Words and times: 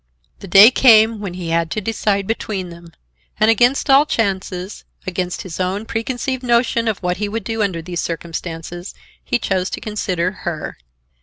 The 0.39 0.47
day 0.47 0.71
came 0.71 1.19
when 1.19 1.35
he 1.35 1.49
had 1.49 1.69
to 1.69 1.79
decide 1.79 2.25
between 2.25 2.69
them, 2.69 2.91
and, 3.39 3.51
against 3.51 3.87
all 3.87 4.07
chances, 4.07 4.83
against 5.05 5.43
his 5.43 5.59
own 5.59 5.85
preconceived 5.85 6.41
notion 6.41 6.87
of 6.87 6.97
what 7.03 7.17
he 7.17 7.29
would 7.29 7.43
do 7.43 7.61
under 7.61 7.83
these 7.83 8.01
circumstances, 8.01 8.95
he 9.23 9.37
chose 9.37 9.69
to 9.69 9.79
consider 9.79 10.31
her. 10.31 10.79